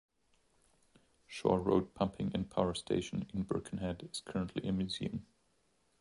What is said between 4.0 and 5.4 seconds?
is currently a museum.